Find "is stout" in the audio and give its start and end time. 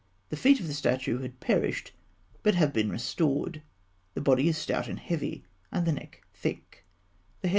4.49-4.87